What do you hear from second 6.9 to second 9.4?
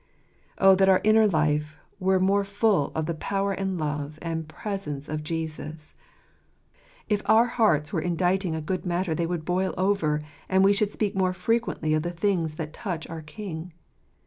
If our hearts were inditing a good matter they